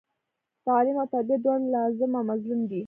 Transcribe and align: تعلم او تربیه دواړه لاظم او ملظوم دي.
تعلم 0.65 0.95
او 1.01 1.07
تربیه 1.13 1.37
دواړه 1.43 1.65
لاظم 1.75 2.11
او 2.17 2.23
ملظوم 2.29 2.61
دي. 2.69 2.79